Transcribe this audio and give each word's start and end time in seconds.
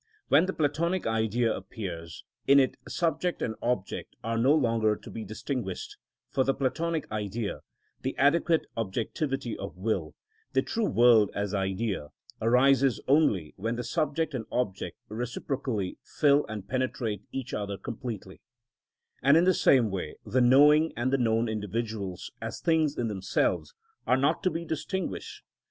When 0.29 0.47
the 0.47 0.53
Platonic 0.53 1.05
Idea 1.05 1.53
appears, 1.55 2.23
in 2.47 2.59
it 2.59 2.75
subject 2.87 3.39
and 3.43 3.53
object 3.61 4.15
are 4.23 4.35
no 4.35 4.51
longer 4.51 4.95
to 4.95 5.11
be 5.11 5.23
distinguished, 5.23 5.95
for 6.31 6.43
the 6.43 6.55
Platonic 6.55 7.05
Idea, 7.11 7.59
the 8.01 8.17
adequate 8.17 8.65
objectivity 8.75 9.55
of 9.55 9.77
will, 9.77 10.15
the 10.53 10.63
true 10.63 10.89
world 10.89 11.29
as 11.35 11.53
idea, 11.53 12.07
arises 12.41 12.99
only 13.07 13.53
when 13.57 13.75
the 13.75 13.83
subject 13.83 14.33
and 14.33 14.45
object 14.51 14.97
reciprocally 15.07 15.99
fill 16.03 16.47
and 16.49 16.67
penetrate 16.67 17.21
each 17.31 17.53
other 17.53 17.77
completely; 17.77 18.41
and 19.21 19.37
in 19.37 19.43
the 19.43 19.53
same 19.53 19.91
way 19.91 20.15
the 20.25 20.41
knowing 20.41 20.93
and 20.97 21.13
the 21.13 21.17
known 21.19 21.47
individuals, 21.47 22.31
as 22.41 22.59
things 22.59 22.97
in 22.97 23.07
themselves, 23.07 23.75
are 24.07 24.17
not 24.17 24.41
to 24.41 24.49
be 24.49 24.65
distinguished. 24.65 25.43